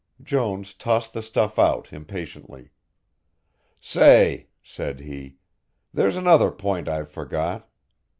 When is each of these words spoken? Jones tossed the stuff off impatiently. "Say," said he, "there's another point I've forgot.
Jones 0.23 0.73
tossed 0.73 1.13
the 1.13 1.21
stuff 1.21 1.59
off 1.59 1.93
impatiently. 1.93 2.71
"Say," 3.79 4.47
said 4.63 4.99
he, 5.01 5.35
"there's 5.93 6.17
another 6.17 6.49
point 6.49 6.87
I've 6.89 7.11
forgot. 7.11 7.69